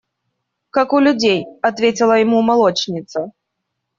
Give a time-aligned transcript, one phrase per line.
[0.71, 3.33] –Как у людей,– ответила ему молочница.